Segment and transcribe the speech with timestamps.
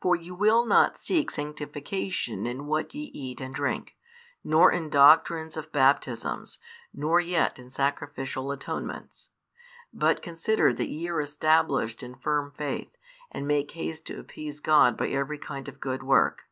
[0.00, 3.94] For you will not seek sanctification in what ye eat and drink,
[4.42, 6.58] nor in doctrines of baptisms,
[6.92, 9.30] nor yet in sacrificial atonements;
[9.92, 12.96] but consider that ye are established in firm faith,
[13.30, 16.46] and make haste to appease God by every kind of good work.